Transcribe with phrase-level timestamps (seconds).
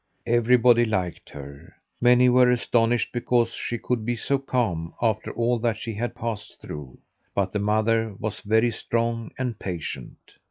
[0.25, 1.75] Everybody liked her.
[2.01, 6.59] Many were astonished because she could be so calm after all that she had passed
[6.59, 6.97] through,
[7.35, 10.17] but the mother was very strong and patient.